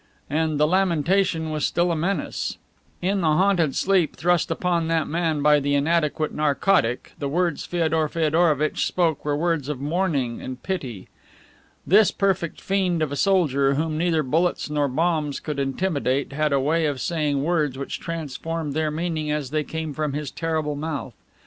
[0.31, 2.57] And the lamentation was still a menace.
[3.03, 8.09] In the haunted sleep thrust upon that man by the inadequate narcotic the words Feodor
[8.09, 11.07] Feodorovitch spoke were words of mourning and pity.
[11.85, 16.59] This perfect fiend of a soldier, whom neither bullets nor bombs could intimidate, had a
[16.59, 21.13] way of saying words which transformed their meaning as they came from his terrible mouth.